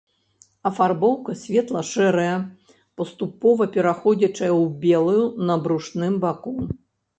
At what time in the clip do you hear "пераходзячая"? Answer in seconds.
3.77-4.49